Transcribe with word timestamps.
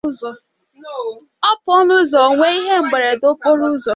ọ 1.49 1.51
pụọ 1.63 1.77
n'ụzọ 1.87 2.17
o 2.27 2.29
nwee 2.37 2.55
ihe 2.59 2.77
mberede 2.85 3.25
okporo 3.33 3.65
ụzọ 3.75 3.89